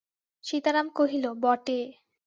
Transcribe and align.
সীতারাম 0.43 0.87
কহিল, 0.97 1.25
বটে? 1.43 1.79